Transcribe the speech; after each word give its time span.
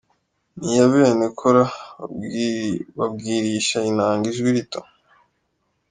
Ni 0.59 0.67
iya 0.71 0.85
bene 0.91 1.25
Kōra 1.39 1.65
babwirisha 2.97 3.77
inanga 3.91 4.25
ijwi 4.31 4.49
rito. 4.55 4.79